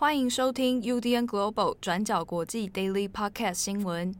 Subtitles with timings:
[0.00, 4.14] 欢迎收听 UDN Global 转角国际 Daily Podcast 新闻。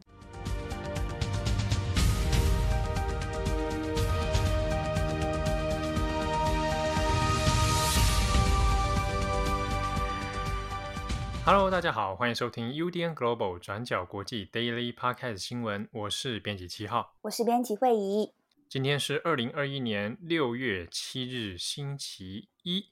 [11.45, 15.87] Hello，大家好，欢迎收听 UDN Global 转角国际 Daily Podcast 新闻。
[15.93, 18.33] 我是编辑七号，我是编辑慧仪。
[18.67, 22.87] 今天是二零二一年六月七日，星期一。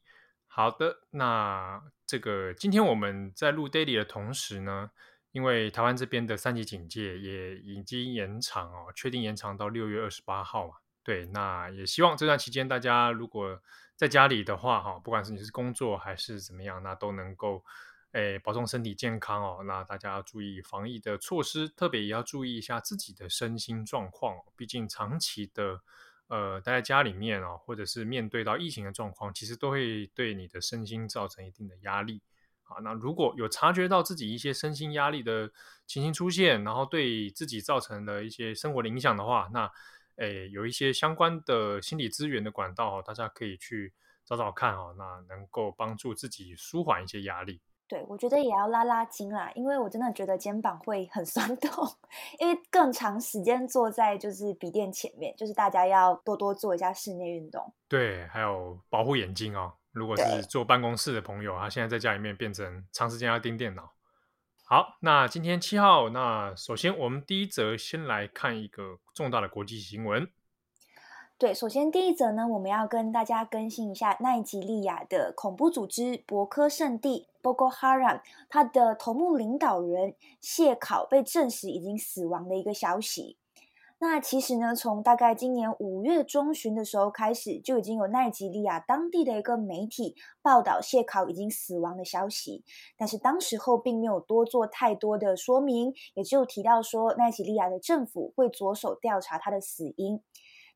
[0.57, 4.89] 好的，那这个今天我们在录 daily 的同时呢，
[5.31, 10.73] 因为台湾这边的三级警戒也已经延长哦，确定延长到六月二十八号嘛。
[11.03, 13.61] 对，那也希望这段期间大家如果
[13.95, 17.63] 在家里的话，哈，不管是你是工作还是怎么样，那都能够
[18.13, 19.63] 诶保重身体健康哦。
[19.63, 25.81] 那大家要注意防疫的措施，特别也要注意一下自己的身心状况，毕竟长期的。
[26.27, 32.21] 呃，待在家里面哦，或者是面对到疫情的状况，其实都会对你的身心造成一定的压力。
[32.63, 35.49] 好，那如果有察觉到自己一些身心压力的
[35.85, 39.71] 情形出现，然后对自己造成的一些生活的影响的话，那
[40.17, 43.93] 诶，有一些相关的心理资源的管道哦，大家可以去
[44.25, 47.61] 找找看哦，那能够帮助自己舒缓一些压力。
[47.87, 51.87] 对，我觉得也要拉拉筋啦，因为我真的觉得肩膀会很酸痛，
[52.37, 57.73] 因为更长时间坐在就是笔电前面，就是大家要多多做一下室内运动。
[57.87, 59.71] 对，还有保护眼睛哦。
[59.93, 63.93] 如果是坐办公室的朋友，他现在在家里面变成长时间要盯电脑。
[64.65, 70.29] 好，那今天七号，那首先我们第一则先来看一个重大的国际新闻。
[71.39, 83.37] 对，首先第一则呢，我们要跟大家更新一下奈及利亚的恐怖组织博科圣地 Boko Haram，他的头目领导人谢考被证实已经死亡的一个消息。
[83.99, 92.63] 那其实呢，从大概今年五月中旬的时候开始，就已经有奈及利亚当地的一个媒体报道谢考已经死亡的消息，
[92.95, 100.21] 但是当时候并没有多做太多的说明，也就提到说奈及利亚的政府会着手调查他的死因。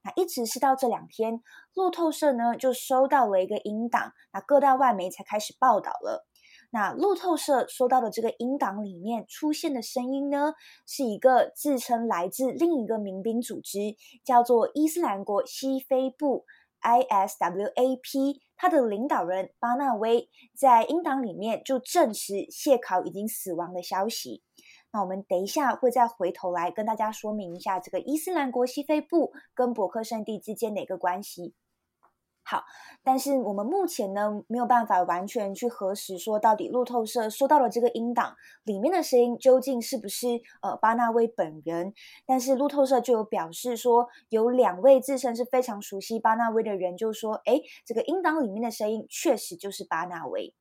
[0.03, 1.44] 那一直是到这两天，
[1.75, 6.25] 路透社呢就收到了一个引档，那各大外媒才开始报道了。
[6.73, 10.53] 那路透社收到的这个音档里面出现的声音呢，
[10.87, 16.45] 是一个自称来自另一个民兵组织，叫做伊斯兰国西非部
[16.81, 24.41] （ISWAP），他的领导人巴纳威在音档里面就证实谢考已经死亡的消息。
[24.93, 31.53] 那我们等一下会再回头来跟大家说明一下这个伊斯兰国西非部跟伯克圣地之间的一个关系。
[32.44, 32.63] 好，
[33.03, 40.28] 但是我们目前呢没有办法完全去核实说到底路透社收到了这个音档里面的声音究竟是不是
[40.62, 41.94] 呃巴纳威本人。
[42.25, 50.53] 但是路透社就有表示说，有两位自称是非常熟悉巴纳威的人就说，诶，这个音档里面的声音确实就是巴纳威。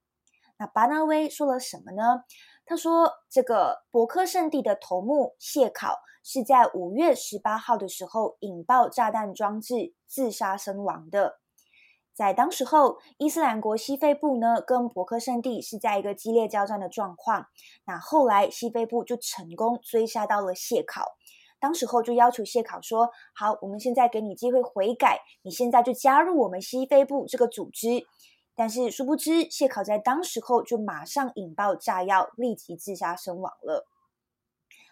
[0.59, 2.25] 那巴纳威说了什么呢？
[2.67, 11.40] 他说：“这个博科圣地的头目谢考是在五月十八号的时候引爆炸弹装置自杀身亡的。
[12.15, 17.47] 在当时候，伊斯兰国西非部呢跟博克圣地是在一个激烈交战的状况。
[17.87, 21.17] 那后来西非部就成功追杀到了谢考，
[21.59, 28.05] 当时候就要求谢考说：‘好，我们现在给你机会悔改，你现在就加入我们西非部这个组织。’”
[28.55, 33.87] 但是殊不知，谢考在当时候就马上引爆炸药，立即自杀身亡了。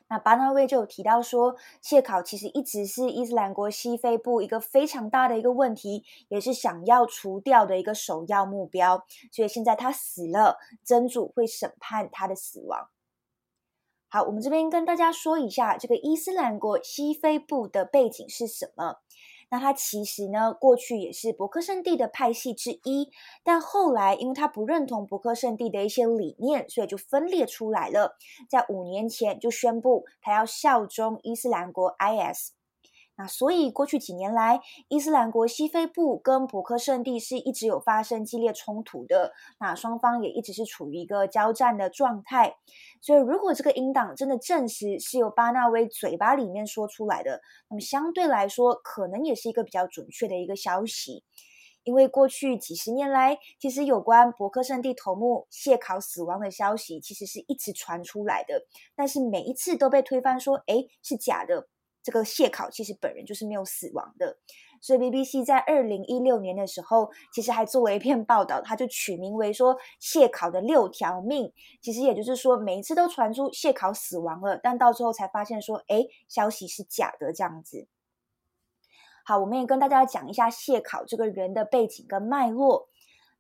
[0.09, 9.05] 那巴纳威就有提到说，谢考其实一直是伊斯兰国西非部一个非常大的一个问题，也是想要除掉的一个首要目标。
[9.31, 12.89] 所以现在他死了，真主会审判他的死亡。
[14.09, 19.01] 好，我们这边跟大家说一下，这个伊斯兰国西非部的背景是什么。
[19.51, 23.11] 那他其实呢，过去也是伯克圣地的派系之一，
[23.43, 28.17] 但后来因为他不认同伯克圣地的一些理念，所以就分裂出来了。
[28.51, 32.58] 在五年前就宣布他要效忠伊斯兰国 IS。
[33.19, 39.33] 那所以过去几年来，伊斯兰国西非部跟博克圣地是一直有发生激烈冲突的。
[39.59, 42.55] 那双方也一直是处于一个交战的状态。
[43.03, 51.25] 所以，如果这个英党真的证实是由巴纳威嘴巴里面说出来的，那么相对来说，可能也是一个比较准确的一个消息。
[51.83, 58.63] 因为过去几十年来，其实有关博克圣地头目谢考死亡的消息，其实是一直传出来的，
[58.95, 61.69] 但是每一次都被推翻说，诶，是假的。
[62.03, 64.39] 这个谢考其实本人就是没有死亡的。
[64.81, 71.53] 所以 BBC 在二零一六年的时候，其实还做了一篇报道，他就取名为说谢考的六条命。
[71.83, 77.89] 其实也就是说，每一次都传出谢考死亡了，但到最后才发现说，哎，消息是假的这样子。
[79.25, 82.89] 好，我们也跟大家讲一下谢考这个人的背景跟脉络。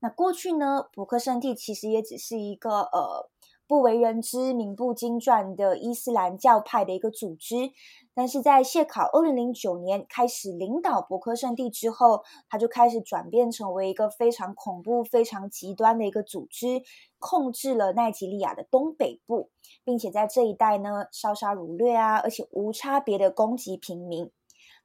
[0.00, 3.30] 那过去呢，博克圣地其实也只是一个呃
[3.68, 7.70] 不为人知、名不经传的伊斯兰教派的一个组织。
[8.14, 16.82] 但是在谢考二零零九年开始领导博科圣地之后，他就开始转变成为一个非常恐怖、非常极端的一个组织，
[17.20, 19.50] 控制了奈及利亚的东北部，
[19.84, 24.32] 并且在这一带呢烧杀掳掠啊，而且无差别的攻击平民。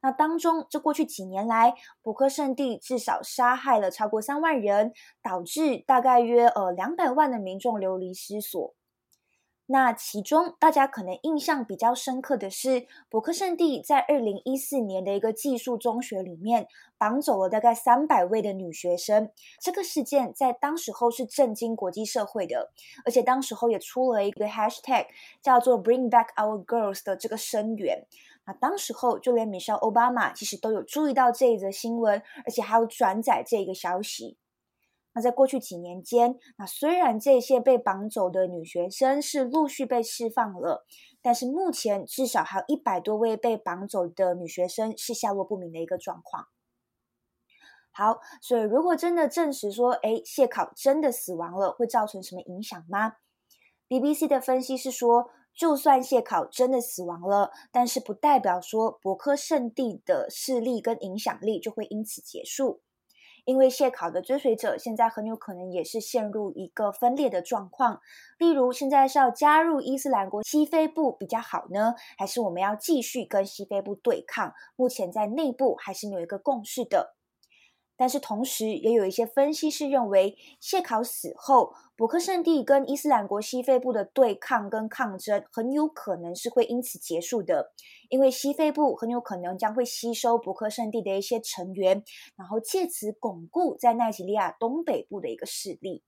[0.04, 1.72] 那当中，这过去几年来，
[2.02, 4.92] 博克圣地至少杀害了超过三万人，
[5.22, 8.74] 导致大概约呃两百万的民众流离失所。
[9.64, 16.68] 那其中，大家可能印象比较深刻的是，博克圣地在二零一四年的一个寄宿中学里面
[16.98, 19.30] 绑走了大概三百位的女学生。
[19.62, 22.72] 这个事件在当时候是震惊国际社会的，
[23.06, 25.06] 而且当时候也出了一个 hashtag
[25.40, 28.04] 叫做 “Bring Back Our Girls” 的这个声援。
[28.46, 34.38] 那当时候就连米歇·奥巴马其实都有注意到这一则新闻，而且还有转载这个消息。
[35.14, 40.84] 那在过去几年间，那虽然这些被绑走的女学生是陆续被释放了，
[41.22, 46.48] 但是目前至少还有一百多位被绑走的女学生是下落不明的一个状况。
[47.92, 53.12] 好，所以如果真的证实说，哎，谢考真的死亡了，会造成什么影响吗
[53.88, 62.80] ？BBC 的分析是说，就算谢考真的死亡了，但是不代表说博科圣地的势力跟影响力就会因此结束。
[63.44, 68.00] 因为谢考的追随者现在很有可能也是陷入一个分裂的状况，
[68.38, 74.54] 例如现在是要加入伊斯兰国西非部比较好呢，还是我们要继续跟西非部对抗？
[74.76, 77.14] 目前在内部还是没有一个共识的。
[77.96, 87.72] 但是同时，也有一些分析师认为，谢考死后，伯克圣地跟伊斯兰国西非部的对抗跟抗争，很有可能是会因此结束的，
[88.08, 92.02] 因为西非部很有可能将会吸收伯克圣地的一些成员，
[92.36, 96.02] 然后借此巩固在奈及利亚东北部的一个势力。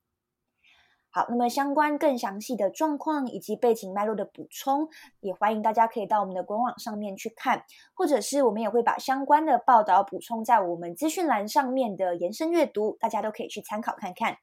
[1.16, 4.86] 好，那么相关更详细的状况以及背景脉络的补充，
[5.20, 7.64] 也欢迎大家可以到我们的官网上面去看，
[7.94, 14.36] 或者是我们也会把相关的报道补充在我们资讯栏上面的延伸阅读，大家都可以去参考看看。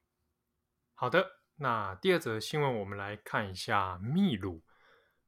[0.96, 1.24] 好的，
[1.58, 4.60] 那第二则新闻我们来看一下秘鲁。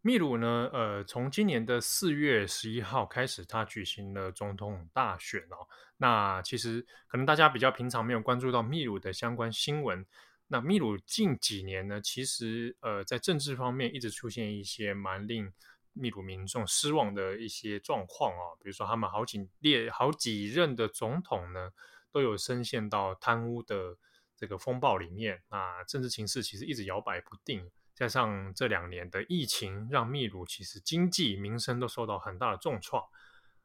[0.02, 5.68] 秘鲁呢，呃，从今年的四月十一号开始，它举行了总统大选哦。
[5.98, 10.04] 那其实可能大家比较平常没有关注到秘鲁的相关新闻。
[10.48, 15.52] 那秘鲁近几年呢，其实呃，在政治方面一直出现一些蛮令
[15.92, 21.72] 秘鲁民众失望的一些状况啊，比如说他们好几列好几任的总统呢，
[22.12, 23.96] 都有深陷到贪污的
[24.36, 33.02] 这个风暴里面啊，政治情势其实一直摇摆不定，加上这两年的疫情，让秘鲁其实经济民生都受到很大的重创。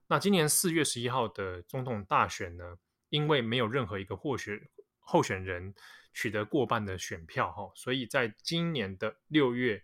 [0.08, 2.78] 那今年四月十一号的总统大选呢，
[3.10, 4.60] 因为没有任何一个候选
[5.00, 5.76] 候选人。
[6.14, 9.84] 取得过半的选票哈，所以在今年的六月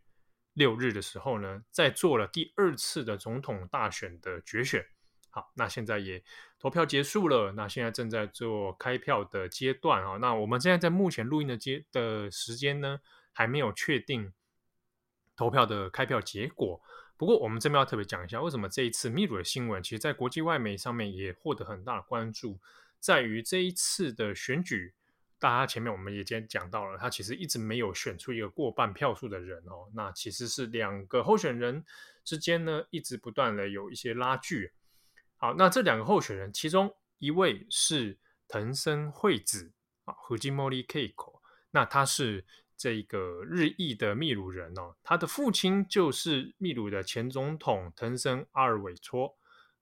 [0.54, 4.86] 六日的时候呢，在做了第二次的总统大选的决选。
[5.30, 6.24] 好，那现在也
[6.58, 10.18] 投票结束了，那现在正在做开票的阶段啊。
[10.18, 13.00] 那我们现在在目前录音的阶的时间呢，
[13.32, 14.34] 还没有确定
[15.36, 16.82] 投票的开票结果。
[17.16, 22.60] 不过我们这边要特别讲一下，为什么这一次秘鲁的新闻，其实在国际外媒上面也获得很大的关注，
[23.00, 24.94] 在于这一次的选举。
[25.40, 29.90] 大家前面我们也今天讲到了，他其实一直没有选出一个过半票数的人哦。
[29.94, 31.84] 那其实是两个候选人
[32.24, 34.74] 之间呢，一直不断的有一些拉锯。
[35.38, 38.18] 好，那这两个候选人，其中一位是
[38.48, 39.72] 藤森惠子
[40.06, 41.40] 啊，Fujimori Kiko，。
[41.70, 42.44] 那他是
[42.76, 49.38] 这个日裔的秘鲁人哦，他的父亲就是秘鲁的前总统藤森阿尔韦托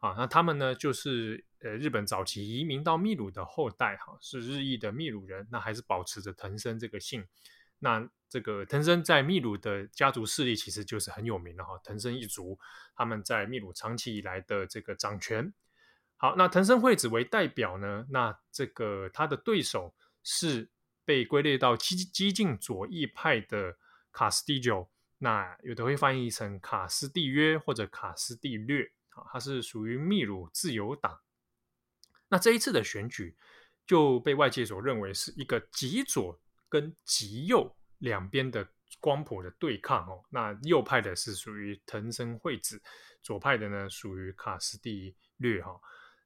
[0.06, 0.16] 啊。
[0.18, 1.46] 那他们呢，就是。
[1.62, 7.26] 呃，日本早期移民到秘鲁的后代，哈，是日裔的秘鲁人，那还是保持着藤森这个姓。
[7.80, 12.60] 那这个藤森在秘鲁的家族势力其实就是很有名的哈，藤森一族
[12.96, 15.52] 他们在秘鲁长期以来的这个掌权。
[16.18, 20.70] 好，那藤森惠子为代表呢，那这个他的对手是
[21.04, 23.76] 被归类到激激进左翼派的
[24.12, 31.20] 卡斯蒂久，那有的会翻译成卡斯蒂约或者卡斯蒂略，啊，他是属于秘鲁自由党。
[32.28, 33.36] 那这一次的选举
[33.88, 38.68] 就被外界所认为是一个极左跟极右两边的
[39.00, 40.24] 光谱的对抗哦。
[40.30, 42.82] 那右派的是属于藤森惠子，
[43.22, 45.80] 左派的呢属于卡斯蒂略哈。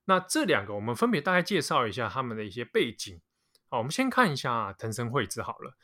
[0.05, 3.21] 那这两个我们分别大概介绍一下他们的一些背景。
[3.69, 5.77] 好，我们先看一下藤森惠子好了。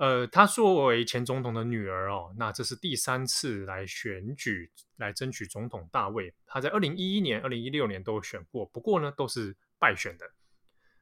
[0.00, 6.32] 呃，她作为前总统的女儿哦，那这是第三次来选举来争取总统大位。
[6.46, 10.24] 她在二零一一年、二零一六年都选过，不过呢都是败选的。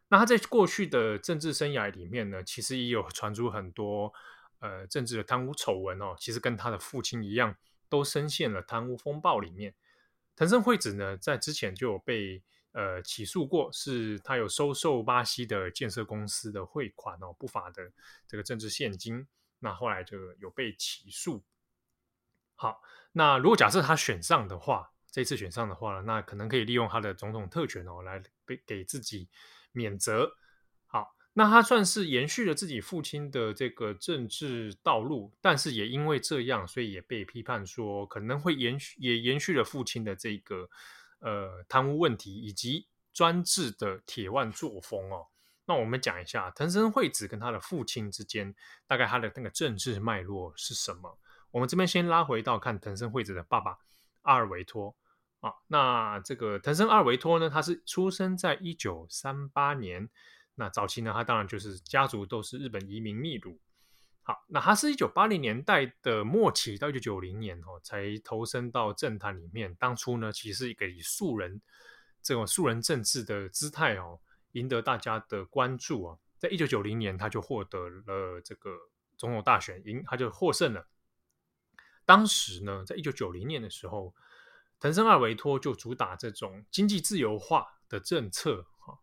[0.09, 4.13] 那他在过去的政治生涯里面呢，其实也有传出很多
[4.59, 6.17] 呃政治的贪污丑闻哦。
[6.19, 7.55] 其实跟他的父亲一样，
[7.89, 9.75] 都深陷了贪污风暴里面。
[10.35, 12.43] 藤森惠子呢，在之前就有被
[12.79, 17.91] 呃起诉过，是他有收受巴西的建设公司的汇款哦，不法的
[18.29, 19.27] 这个政治献金。
[19.59, 21.43] 那后来就有被起诉。
[22.55, 22.81] 好，
[23.11, 29.29] 那如果假设他选上的话，这次选上的话，那可能可以利用他的总统特权哦，来被给自己。
[29.71, 30.33] 免责，
[30.87, 40.69] 好，那他算是延续了自己父亲的这个政治道路，但是也因为这样，所以也被批判说可能会延续，也延续了父亲的这个
[41.21, 45.27] 呃贪污问题以及专制的铁腕作风哦。
[45.67, 48.55] 那我们讲一下藤森惠子跟他的父亲之间，
[48.87, 51.19] 大概他的那个政治脉络是什么？
[51.51, 53.79] 我们这边先拉回到看藤森惠子的爸爸
[54.23, 54.95] 阿尔维托。
[55.41, 60.09] 啊，那这个藤森阿尔维托呢，他是出生在一九三八年。
[60.57, 63.61] 那早期呢，他当然就是家族都是日本移民秘鲁。
[64.29, 69.75] 好，那他是一九八零年代的末期到一九九零年哦，才投身到政坛里面。
[69.77, 71.63] 当初呢，其实是一个以素人
[72.23, 74.21] 这种素人政治的姿态哦，
[74.53, 76.19] 赢得大家的关注啊。
[76.37, 78.71] 在一九九零年，他就获得了这个
[79.17, 80.87] 总统大选，赢他就获胜了。
[82.05, 84.15] 当时呢，在一九九零年的时候。
[84.81, 88.97] 藤森二维托就主打这种经济自由化的政策，哈，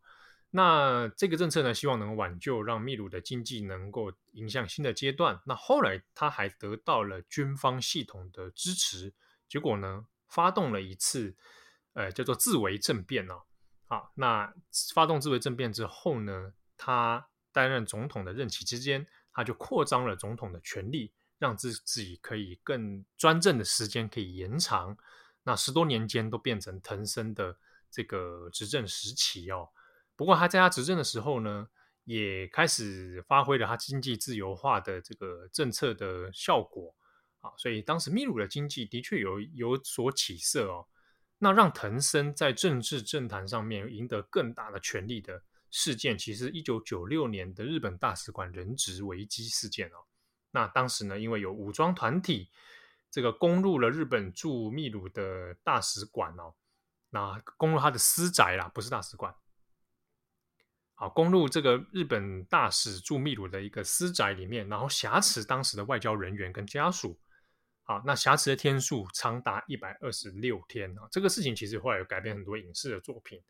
[0.55, 5.41] 那这个政策呢，希望能挽救，让秘鲁的经济能够迎向新的阶段。
[5.45, 9.13] 那后来他还得到了军方系统的支持，
[9.49, 11.35] 结果呢，发动了一次，
[11.91, 13.41] 呃，叫做自卫政变哦。
[13.83, 14.53] 好，那
[14.93, 24.97] 发动自卫政变之后呢，他担任总统的任期之间，他就扩张了总统的权力，让自自己可以更专政的时间可以延长。
[25.43, 27.57] 那十多年间都变成藤森的
[27.91, 29.67] 这个执政时期哦。
[30.15, 31.67] 不过他在他执政的时候呢，
[32.03, 36.95] 也开始发挥了他经济自由化的这个政策的效果
[37.41, 37.51] 啊。
[37.57, 40.87] 所以当时秘鲁的经济的确有有所起色哦。
[41.37, 50.05] 那让藤森在政治政坛上面赢得更大的权力的事件，其实一九九六年的日本大使馆人质危机事件哦。
[50.51, 52.49] 那当时呢，因为有武装团体。
[53.11, 56.53] 这个攻入了日本驻秘鲁的大使馆哦，
[57.11, 59.33] 那攻入他的私宅啦，不是大使馆。
[60.95, 67.19] 好，攻入这个日本大使驻秘鲁的一个私宅里面，然后挟持当时的外交人员跟家属。
[67.83, 71.07] 好，那挟持的天数长达一百二十六天啊！
[71.11, 73.41] 这个事情其实后来有改编很多影视的作品。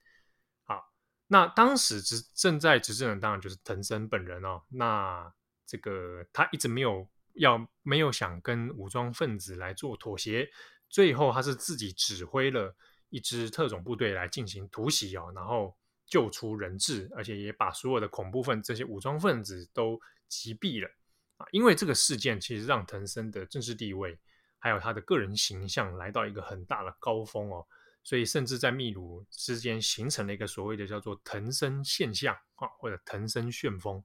[0.66, 0.92] 好，
[1.28, 4.64] 那当时执正在执政的当然就是藤森本人哦。
[4.70, 5.34] 那
[5.66, 7.08] 这个他一直没有。
[7.38, 10.50] 要没有想跟武装分子来做妥协，
[10.88, 12.74] 最后他是自己指挥了
[13.10, 15.76] 一支特种部队来进行突袭哦，然后
[16.06, 20.90] 救出人质，而且也把所有的恐怖分这些武装分子都击毙了
[21.38, 21.46] 啊！
[21.52, 24.18] 因为这个事件其实让藤森的政治地位
[24.60, 27.66] 还有他的个人形象来到一个很大的高峰哦，
[28.04, 34.04] 所以甚至在秘鲁之间形成了一个所谓的叫做藤森现象啊，或者藤森旋风，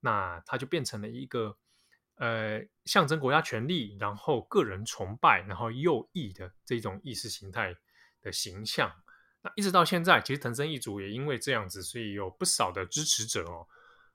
[0.00, 1.56] 那他就变成了一个。
[2.20, 7.72] 呃，象征国家权力，然后个人崇拜，然后右翼的这种意识形态
[8.20, 8.92] 的形象，
[9.42, 13.66] 那一直到现在，其实藤森一族也因为这样子，所以有不少的支持者哦。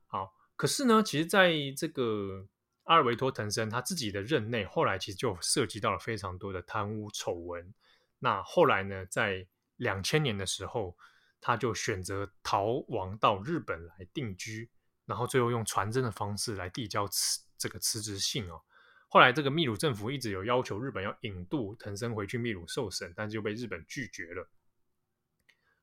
[0.07, 2.47] 好，可是呢，其实在这个
[2.83, 7.73] 阿尔维托藤森他自己的任内，后来其实就涉及到了非常多的贪污丑闻。
[8.19, 10.97] 那后来呢，在两千年的时候，
[11.39, 14.69] 他就选择逃亡到日本来定居，
[15.05, 17.41] 然后最后用传真的方式来递交辞。
[17.55, 18.61] 这个辞职信哦，
[19.07, 24.45] 后来这个秘鲁政府一直有要求日本要引渡藤森回去秘鲁受审，但是就被日本拒绝了。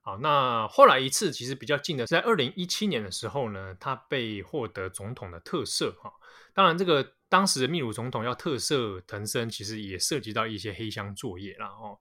[0.02, 6.11] 好，那后来一次其实比较近的是在二零一七年的时候呢，他被获得总统的特赦哈。
[6.54, 11.99] 当然，这个当时的秘鲁总统要特赦藤森，其实也涉及到一些黑箱作业啦哦。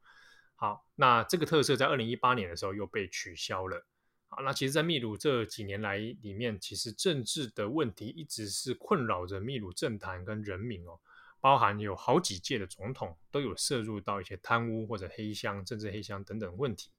[0.55, 3.85] 好，那这个特赦在二零一八年的时候又被取消了。
[4.29, 10.99] 好，那其实，在秘鲁这几年来里面，其实政治的问题一直是困扰着秘鲁政坛跟人民哦，
[11.41, 16.89] 包含有好几届的总统都有涉入到一些贪污或者黑箱、政治黑箱等等问题。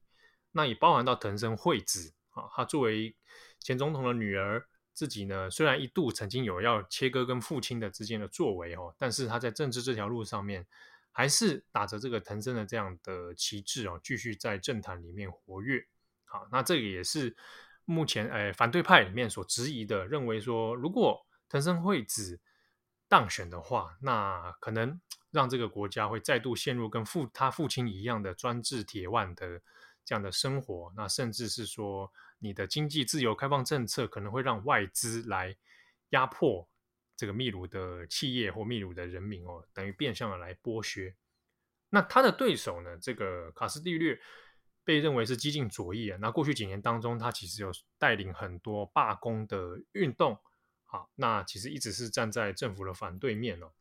[0.51, 3.15] 那也包含到藤森惠子啊，她作为
[3.59, 10.65] 前总统的女儿，自己呢虽然一度曾经有要切割跟父亲的之间的作为哦，但是她在政治这条路上面，
[11.11, 15.85] 还是打着这个藤森的这样的旗帜哦，继续在政坛里面活跃。
[16.25, 17.35] 好，那这个也是
[17.85, 22.39] 目前诶反对派里面所质疑的，认为说如果藤森惠子
[23.09, 24.99] 当选的话，那可能
[25.31, 29.61] 让这个国家会再度陷入跟父他父亲一样的专制铁腕的
[30.03, 35.55] 这样的生活，那甚至是说你的经济自由开放政策可能会让外资来
[36.09, 36.67] 压迫
[37.15, 41.15] 这个秘鲁的企业或秘鲁的人民哦，等于变相的来剥削。
[41.89, 44.19] 那他的对手呢，这个卡斯蒂略
[44.83, 46.17] 被认为是激进左翼啊。
[46.21, 50.39] 那过去几年当中，他其实有带领很多罢工的运动，
[50.85, 53.71] 好，那其实一直是站在政府的反对面哦。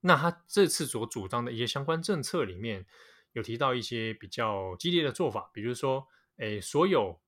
[0.00, 2.84] 那他这次所主张的一些相关政策里面，
[3.34, 6.06] 有提到一些比较激烈的做法，比如说，
[6.38, 7.20] 诶，所有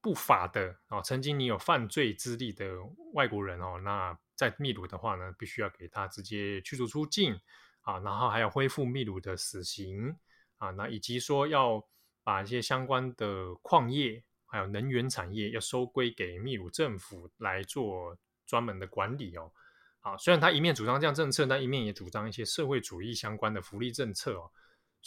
[0.00, 2.72] 不法的啊，曾经你有犯罪资历的
[3.12, 7.38] 外国人哦，那在秘鲁的话呢，必须要给他直接驱逐出境
[7.80, 10.16] 啊，然后还要恢复秘鲁的死刑
[10.58, 11.84] 啊，那以及说要
[12.22, 19.52] 把一些相关的矿业还有能源产业要收归给秘鲁政府来做专门的管理哦。
[20.00, 24.48] 啊，虽然他一面主张这样政策，但一面也主张一些社会主义相关的福利政策哦。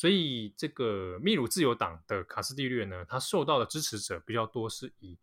[0.01, 5.15] 所以，这个秘鲁自由党的卡斯蒂略呢，他受到的支持者比较多是以，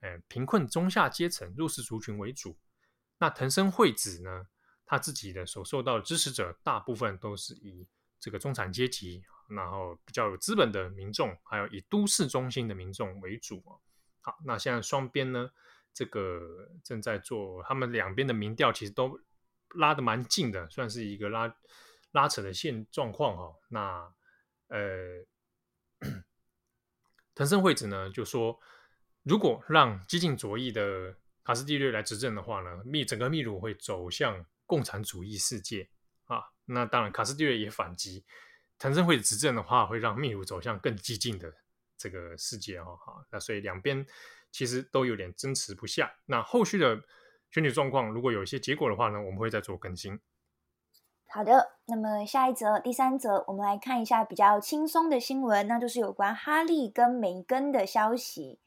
[0.00, 2.58] 呃，贫困中下阶层、弱势族群为主。
[3.18, 4.48] 那藤森惠子呢，
[4.84, 7.86] 他自己的所受到的支持者大部分都是以
[8.18, 13.62] 这个中产阶级，然后比较有资本的民众，还有以都市中心的民众为主。
[14.20, 15.48] 好，那现在双边呢？
[15.92, 19.20] 这个正在做，他们两边的民调其实都
[19.76, 21.54] 拉得蛮近的，算是一个拉
[22.10, 23.56] 拉扯的现状况哈。
[23.68, 24.12] 那
[24.74, 25.24] 呃，
[27.34, 28.58] 藤森惠子呢就说，
[29.22, 35.88] 如果让激进左翼的卡斯蒂略来执政的话呢，秘整个秘鲁会走向共产主义世界
[36.24, 36.42] 啊。
[36.64, 38.24] 那当然，卡斯蒂略也反击，
[38.78, 41.54] 藤森惠子执政的话，会让秘鲁走向更激进的
[41.96, 42.96] 这个世界哈。
[42.96, 44.04] 好，那所以两边。
[44.56, 46.14] 其实都有点争持不下。
[46.26, 47.02] 那后续的
[47.50, 50.16] 选举状况，如果有一些结果的话呢，我们会再做更新。
[51.28, 58.60] 好的，那么下一则、第三则，我们来看一下比较轻松的新闻，那就是有关哈利跟梅根的消息。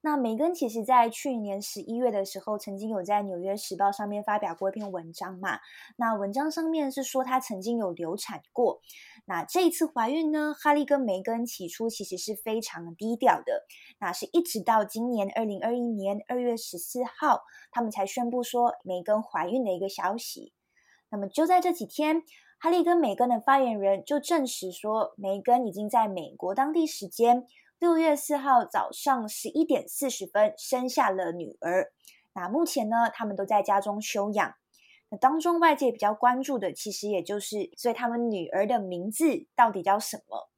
[0.00, 5.58] 那梅根其实在去年十一月的时候，曾经有在《纽约时报》上面发表过一篇文章嘛。
[5.96, 8.80] 那文章上面是说她曾经有流产过。
[9.26, 13.64] 那这一次怀孕呢，哈利跟梅根起初其实是非常低调的。
[13.98, 20.54] 那是一直到今年二零二一年二月十四号，他们才宣布说梅根怀孕的一个消息。
[21.10, 22.22] 那么就在这几天，
[22.58, 27.46] 哈利跟梅根的发言人就证实说，梅根已经在美国当地时间
[27.78, 31.92] 六月四号早上十一点四十分生下了女儿。
[32.34, 34.54] 那目前呢，他们都在家中休养。
[35.10, 40.50] 那当中外界比较关注的，其实也就是，所以他们女儿的名字到底叫什么？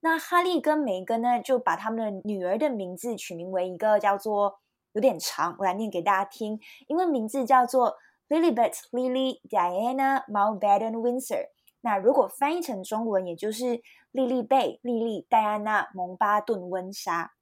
[0.00, 4.60] 那哈利跟梅根呢，就把他们的女儿的名字取名为一个叫做
[4.92, 7.96] 有点长，我来念给大家听，因为名字叫做
[8.30, 11.48] Lilibet Lily Diana Mountbatten Windsor。
[11.82, 17.32] 那如果翻译成中文，也就是莉莉贝、莉莉、戴安娜、蒙巴顿温莎。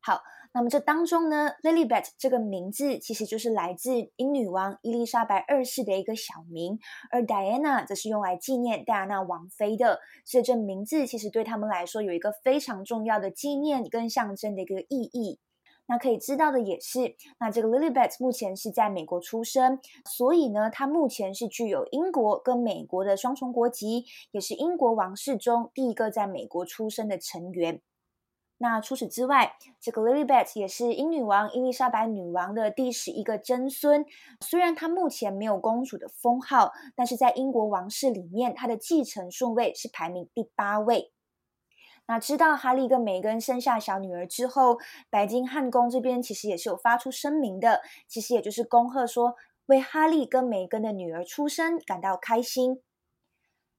[0.00, 0.22] 好。
[0.52, 6.78] 那么这当中呢，Lilibet 这个名字其实就是来自英女王伊丽莎白二世的一个小名，
[7.10, 15.38] 而 Diana 则是用来纪念戴安娜王妃的，所以这名字其实对他们来说有一个非常重要的纪念跟象征的一个意义。
[15.86, 27.80] 那可以知道的也是，那这个 Lilibet 目前是在美国出生，所以呢，她目前是具有英国跟美国的双重国籍，也是英国王室中第一个在美国出生的成员。
[28.58, 34.06] 那除此之外，这个 Lilibet 也是英女王伊丽莎白女王的第十一个曾孙。
[34.40, 41.12] 虽然她目前没有公主的封号，但是在英国王室里面，她的继承顺位是排名第八位。
[42.08, 44.78] 那知道哈利跟梅根生下小女儿之后，
[45.10, 49.34] 白金汉宫这边其实也是有发出声明的，其实也就是恭贺说，
[49.66, 52.80] 为哈利跟梅根的女儿出生感到开心。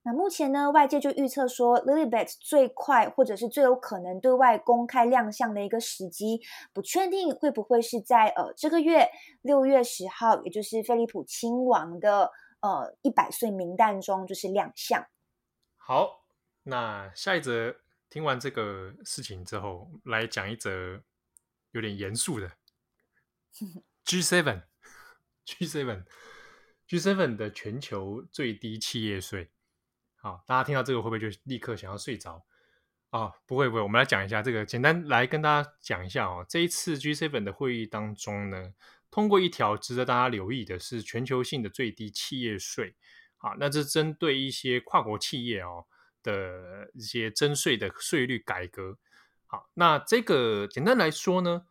[0.04, 9.10] 那目前呢，外界就预测说，Lilibet 最快或者是最有可能对外公开亮相的一个时机，不确定会不会是在呃这个月
[9.42, 15.06] 六月十号，也就是菲利普亲王的呃一百岁名单中就是亮相。
[15.76, 16.22] 好，
[16.64, 17.76] 那下一则
[18.10, 21.04] 听完这个事情之后，来讲一则
[21.72, 22.52] 有点严肃的
[24.06, 24.64] G seven
[25.46, 26.06] G seven
[26.88, 29.52] G seven 的全球最低企业税。
[30.16, 32.46] 好，大家听到这个会不会就立刻想要睡着
[33.10, 33.34] 啊、哦？
[33.46, 36.46] 不会不会，我们来讲一下这个，简单来跟大家讲一下哦。
[36.48, 38.74] 这一次 G seven 的会议当中呢，
[39.12, 42.96] 通过一条值得大家留意的是全球性的最低企业税。
[43.36, 45.86] 好，那这针对一些跨国企业哦
[46.28, 48.98] 的一些征税的税率改革。
[49.46, 51.66] 好，那这个简单来说呢，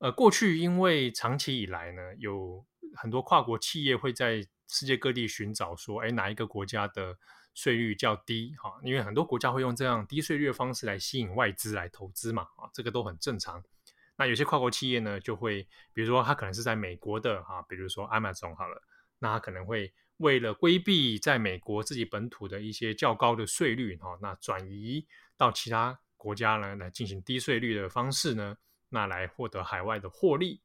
[0.00, 2.62] 呃，过去因为长期以来呢，有
[2.94, 7.16] 很多跨国企业会在世界各地寻找说，哎，哪一个国家的
[7.54, 13.64] 税率较低，哈，因为很多国家会用这样低税率的方式来吸引外资来投资嘛，啊，这个都很正常。
[14.16, 18.82] 那有些跨国企业呢，就会比如说它可能是在美国的啊，比如说 Amazon 好了，
[19.18, 28.56] 那它可能会为了规避在美国自己本土的一些较高的税率哈，那转移到其他国家呢来进行低税率的方式呢，
[28.88, 30.60] 那来获得海外的获利。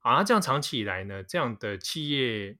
[0.00, 2.58] 啊，这样长期以来呢，这样的企业，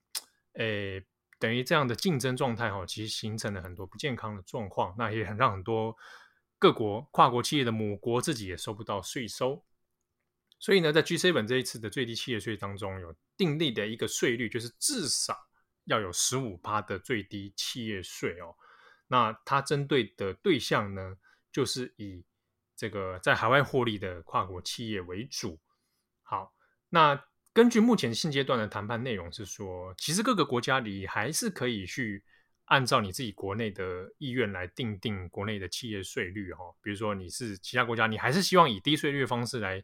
[0.53, 1.03] 诶，
[1.39, 5.93] 等于这样的竞争状态哈，其实形成了很多不健康的状况，那也很让很多
[6.57, 9.61] 各国跨国企业的母国自己也收不到税收。
[10.57, 15.37] 所以呢，在 G7 这一次的最低企业税当中，有订立的一个税率，就是至少
[15.85, 18.55] 要有十五趴的最低企业税哦。
[19.07, 21.15] 那它针对的对象呢，
[21.51, 22.23] 就是以
[22.75, 25.59] 这个在海外获利的跨国企业为主。
[26.21, 26.53] 好，
[26.89, 27.23] 那。
[27.55, 32.23] 根据目前现阶段的谈判内容是说，其实各个国家里还是可以去
[32.65, 36.63] 按照你自己国内的意愿来定定国内的企业税率哈。
[36.81, 39.83] 比如说你是其他国家，你还是希望以低税率的方式来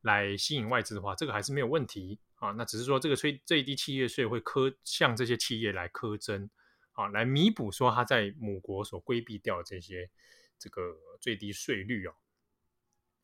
[0.00, 2.52] 来吸引外资的话，这个还是没有问题啊。
[2.56, 6.48] 那只是说这个最最低企业税会科向这些企业来课征
[6.92, 10.10] 啊，来弥补说他在母国所规避掉这些
[10.58, 12.14] 这个最低税率哦。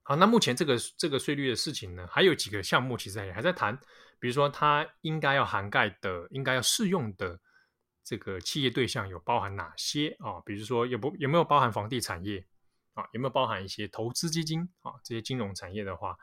[0.02, 3.78] 好，那目前这个这个税率的事情呢，还有几个项目其实也还在谈，
[4.18, 7.38] 比如说它应该要涵盖的、应该要适用的
[8.02, 10.40] 这个企业对象有包含哪些啊？
[10.44, 12.44] 比如说有不有没有包含房地产业
[12.94, 13.04] 啊？
[13.12, 14.94] 有没有包含一些投资基金啊？
[15.04, 16.16] 这些金融产业的话，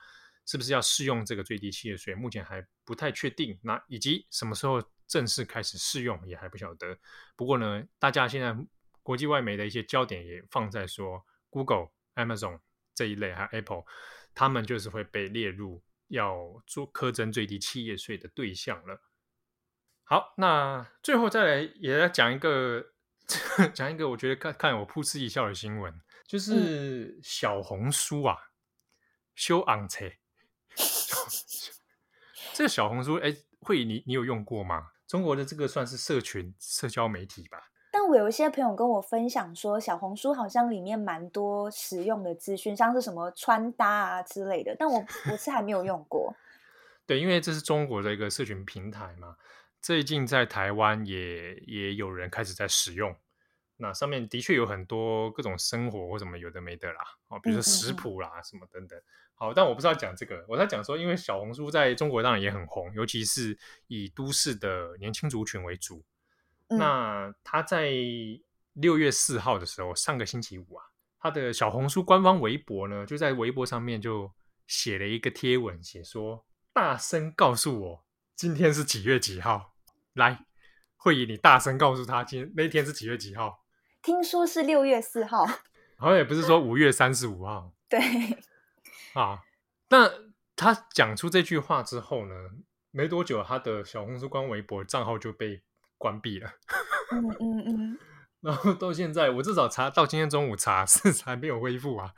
[0.48, 2.16] 是不是要适用这个最低企业税？
[2.16, 3.60] 目前还不太确定。
[3.62, 6.98] 那以及什么时候正式开始适用也还不晓得。
[7.36, 8.58] 不过呢，大家现在
[9.04, 12.62] 国际外媒的一些焦点也放在说，Google、Amazon。
[12.96, 13.84] 这一类还有 Apple，
[14.34, 19.04] 他们就是会被列入要做苛征最低企业税的对象了。
[20.04, 22.84] 好，那最后再来也要讲一个
[23.72, 25.94] 讲一个， 我觉得看看我噗嗤一笑的新闻，
[26.26, 28.36] 就是小红书啊，
[29.36, 30.12] 修昂车。
[32.58, 34.88] 这个小红书，哎，慧你你有用过吗？
[35.06, 37.70] 中国的这个算是社群社交媒体吧？
[37.92, 44.76] 但我有一些朋友跟我分享说，小红书好像里面蛮多实用的资讯，像是什么穿搭啊之类的。
[44.80, 46.34] 但我我是还没有用过。
[47.06, 49.38] 对，因为这是中国的一个社群平台嘛，
[49.80, 53.16] 最近在台湾也也有人开始在使用。
[53.76, 59.00] 那上面的确有很多各种生活或什么有的没的啦，哦，比如说食谱啦什么等等。
[59.40, 66.04] 好，但我不知道讲这个，我在讲说，因为小红书在中国当然也很红，尤其是以都市的年轻族群为主。
[66.70, 67.92] 那他在
[68.74, 70.84] 六月四号的时候，上个星期五啊，
[71.20, 74.32] 他的小红书官方微博呢，就在微博上面就
[74.66, 79.76] 写了一个贴文，写说：“大声告诉我今天是几月几号，
[80.14, 80.46] 来，
[80.96, 83.64] 慧仪，你大声告诉他今天那天是几月几号？
[84.02, 85.46] 听说是六月四号，
[85.96, 87.72] 好像也不是说五月三十五号。
[87.88, 88.00] 对，
[89.20, 89.44] 啊，
[89.90, 90.12] 那
[90.56, 92.34] 他讲出这句话之后呢，
[92.92, 95.64] 没多久，他的小红书官微博账号就被。
[96.00, 96.48] 关闭了，
[97.12, 98.00] 嗯嗯嗯，
[98.42, 102.14] 然后到现在，我至少查到今天中午查 是还没有恢复啊。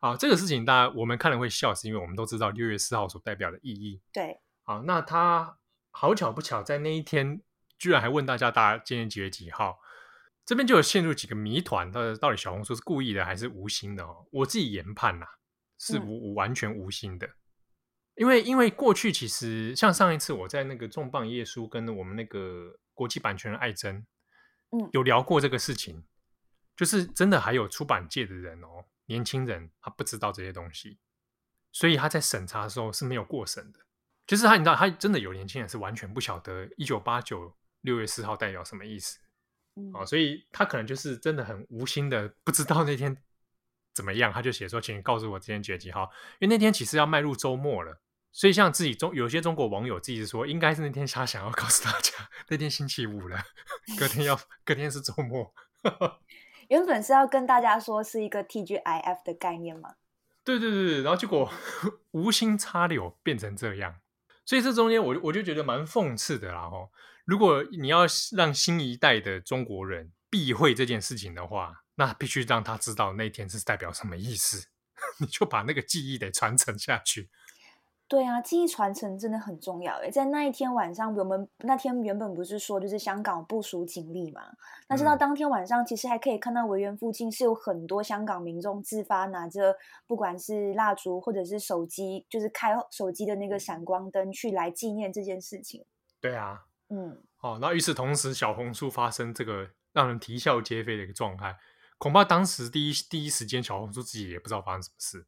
[0.00, 4.00] 啊，这个事情大家我们看了会笑，是因为我们都知道六月四号所代表的意义。
[4.10, 5.58] 对，好，那他
[5.90, 7.42] 好巧不巧在那一天，
[7.78, 9.78] 居然还问大家，大家今天几月几号？
[10.46, 14.02] 这边就有陷入几个谜团，到底到底小红书是故意的还是无心的？
[14.02, 15.26] 哦，我自己研判呐，
[15.78, 17.30] 是无、嗯、完全无心的。
[18.16, 24.04] 因为因为过去其实像上一次我在那个重磅耶稣跟我们那个国际版权人艾珍，
[24.70, 26.04] 嗯，有聊过这个事情，
[26.76, 30.98] 就是真的还有出版界的人哦，年轻人他不知道这些东西，
[31.70, 33.78] 所以他在审查的时候是没有过审的，
[34.26, 39.20] 就是他你知道他真的有年轻人是完全不晓得一九八九六月四号代表什么意思，
[39.76, 43.16] 嗯，哦，所以他可能就是真的很无心的不知道那天
[43.98, 46.08] 怎么样，他就写说，请你告诉我今天几月几号，
[46.38, 48.00] 因为那天其实要迈入周末了。
[48.30, 52.12] 所以，像自己中有些中国网友自己说，应该是那天他想要告诉大家，
[52.48, 53.36] 那天星期五了，
[53.98, 55.52] 隔天要 隔天是周末。
[56.68, 59.96] 原本是要跟大家说是一个 TGIF 的概念嘛？
[60.44, 61.50] 对对对，然后结果
[62.12, 63.96] 无心插柳变成这样，
[64.44, 66.70] 所以这中间我我就觉得蛮讽刺的啦。
[66.70, 66.92] 吼，
[67.24, 68.06] 如果你要
[68.36, 74.68] 让新一代的中国人避讳这件事情的话，那必须让他知道那天是代表什么意思，
[75.20, 77.28] 你就把那个记忆得传承下去。
[78.06, 80.10] 对啊，记忆传承真的很重要诶。
[80.10, 84.40] 在那一天晚上，我们那天原本不是说就是香港部署警力嘛？
[84.86, 95.84] 但是到当天晚上，其实还可以看到维园附近是有很多香港民众自发拿着不管是蜡烛或者是手机，就是开手机的那个闪光灯去来纪念这件事情。
[96.18, 101.54] 对啊，嗯，哦，那与此同时，小红书发生这个让人啼笑皆非的一个状态，
[101.98, 105.26] 恐怕当时第一第一时间，小红书自己也不知道发生什么事。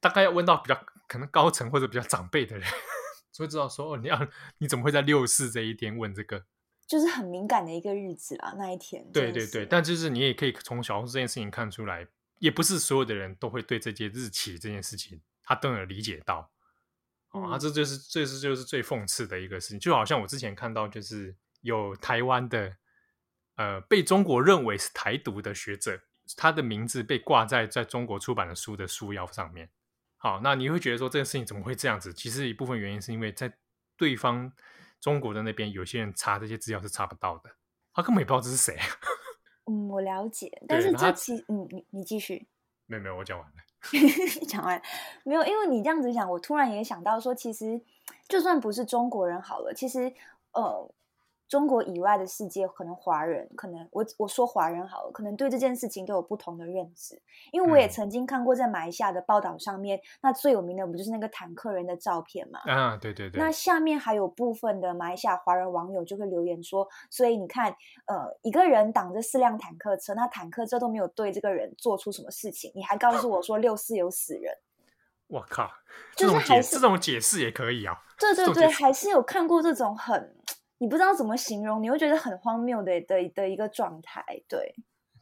[0.00, 2.68] 大概要问到比较可能高层或者比较长辈的人，
[3.32, 6.44] 才会知道说哦，你要你怎么会在六四这一天问这个？
[6.86, 9.04] 就是很敏感的一个日子啊，那一天。
[9.12, 12.06] 对对对，但就是你也可以从小红书这件事情看出来，
[12.38, 16.48] 也不是所有的人都会对这些日期这件事情，他都能理解到。
[17.32, 22.76] 哦，这就是这是就是最讽刺的一个事情，就好像我之前看到，就是有台湾的
[23.56, 26.00] 呃被中国认为是台独的学者，
[26.36, 29.68] 他的名字被挂在在中国出版的书的书腰上面。
[30.16, 32.12] 好，那你会觉得说这个事情怎么会这样子？
[32.12, 33.52] 其实一部分原因是因为在
[33.96, 34.52] 对方。
[34.98, 37.50] 中国的那边有些人查这些资料是查不到的，
[37.92, 38.76] 他根本也不知道这是谁。
[39.70, 42.48] 嗯，我了解，但是这期，嗯，你你继续。
[42.86, 43.54] 没有没有，我讲完了。
[44.48, 44.82] 讲完
[45.22, 45.44] 没有？
[45.44, 47.80] 因为你这样子讲，我突然也想到说，其实
[48.26, 50.12] 就算不是中国人好了，其实
[50.52, 50.92] 呃。
[51.48, 57.20] 中国以外的世界，可能华人，可能我我说华人好了，可能对这件事情都有不同的认知。
[57.52, 62.58] 因为我也曾经看过在马来西亚的报道上面，嗯、那最有名的不就是那个坦克人的照片嘛？
[62.66, 63.40] 啊，对对对。
[63.40, 67.70] 那下面还有部分的马来西亚华人网友就会留言说，所以你看，
[68.06, 74.52] 呃，一个人挡着四辆坦克车，那坦克车都没有对这个人做出什么事情，你还告诉我说六四有死人？
[75.28, 75.70] 我靠，
[76.16, 77.96] 这种解这种解释也可以啊？
[78.18, 80.35] 对对对，还是有看过这种很。
[80.78, 84.74] 你不知道怎么形容，你会觉得很荒谬的的的一个状态，对，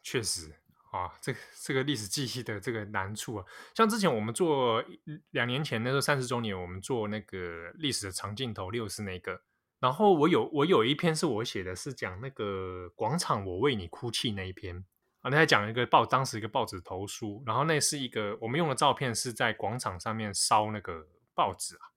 [0.03, 0.53] 确实
[0.90, 4.85] 啊，这个这个历史记忆的这个难处啊，像之前我们做
[5.31, 9.43] 两年前那时候三十周年，我们做那个历史的长镜头六四那个，
[9.79, 14.85] 然后我有我有一篇是我写的，是讲那个广场我为你哭泣那一篇。
[15.21, 21.88] 啊，那还讲一个报当时一个报纸投书，然后那是一个我们用的照片是在广场上面烧那个报纸啊，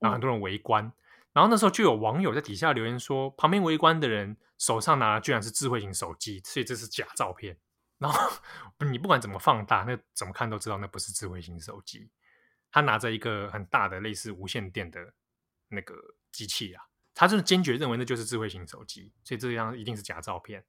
[0.00, 0.92] 然后很多人围观。
[1.36, 7.58] 然后那时候就有网友在底下留言说，旁边围观的人手上拿的居然是智慧型手机，所以这是假照片。
[7.98, 8.18] 然后
[8.90, 12.08] 你不管怎么放大，那怎么看都知道那不是智慧型手机。
[12.70, 15.12] 他拿着一个很大的类似无线电的
[15.68, 15.94] 那个
[16.32, 16.82] 机器啊，
[17.14, 20.64] 他就是坚决认为那就是智慧型手机，所以这样一定是假照片。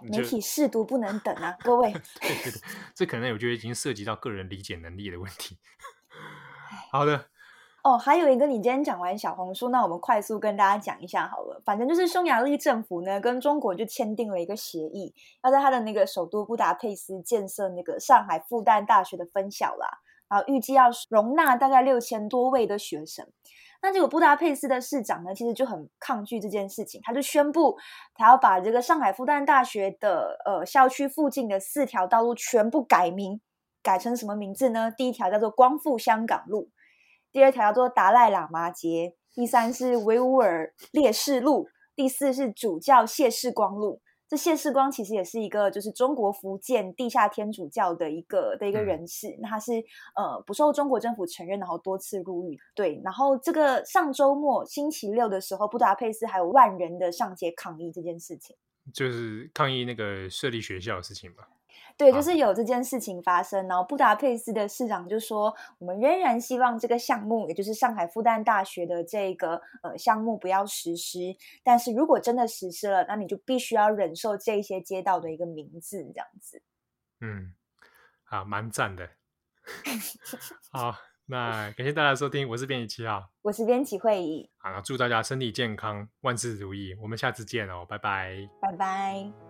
[0.00, 1.92] 媒体试读不能等啊，各位。
[2.22, 2.62] 对对对，
[2.94, 5.58] 这可能我觉得已经涉及到个人理解能力的问题。
[6.90, 7.28] 好的。
[7.82, 11.62] 哦，还有一个，你今天讲完小红书，那我们快速跟大家讲一下好了。
[11.64, 19.88] 反正就是匈牙利政府呢，跟中国就签订了一个协议，要在他的那个首都布达佩斯建设那个上海复旦大学的分校啦，
[20.28, 23.26] 然后预计要容纳大概六千多位的学生。
[23.80, 27.78] 那这个布达佩斯的市长呢，其实就很抗拒这件事情，他就宣布
[28.14, 33.40] 他要把这个上海复旦大学的呃校区附近的四条道路全部改名，
[33.82, 34.92] 改成什么名字呢？
[34.94, 36.68] 第一条叫做光复香港路。
[37.32, 44.00] 第二条叫做达赖喇嘛街，第三是维吾尔烈士路，第四是主教谢世光路。
[44.28, 49.72] 这谢世光其实也是一个就是中国福建地下天主教的一个的一个人士，那、嗯、他是
[50.14, 52.56] 呃不受中国政府承认，然后多次入狱。
[52.76, 58.54] 对，然后这个上周末星期六的时候，布达佩斯还有万人的上街抗议这件事情，
[58.94, 61.48] 就是抗议那个设立学校的事情吧。
[62.00, 71.18] 对，就是有这件事情发生，然后布达佩斯的市长就说：“我们仍然希望这个项目，也就是上海复旦大学的这个呃项目不要实施。
[71.62, 76.62] 但是如果真的实施了，那你就必须要忍受这些街道的一个名字，这样子。”
[77.20, 77.52] 嗯，
[78.24, 79.06] 好，蛮赞的。
[80.72, 80.94] 好，
[81.26, 84.50] 那感谢大家收听，我是编辑七号，我是编辑会议。
[84.56, 86.94] 好，祝大家身体健康，万事如意。
[87.02, 89.49] 我们下次见哦，拜拜，拜拜。